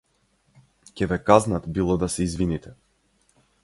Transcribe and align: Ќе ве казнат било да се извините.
Ќе 1.01 1.09
ве 1.13 1.21
казнат 1.27 1.69
било 1.79 2.01
да 2.07 2.13
се 2.17 2.29
извините. 2.29 2.77